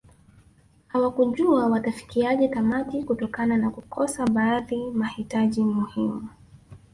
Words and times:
Hawakujua 0.87 1.67
watafikiaje 1.67 2.47
tamati 2.47 3.03
kutokana 3.03 3.57
na 3.57 3.69
kukosa 3.69 4.27
baadhi 4.27 4.77
mahitaji 4.91 5.63
muhimu 5.63 6.29